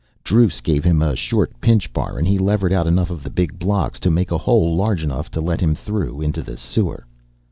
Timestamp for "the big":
3.21-3.59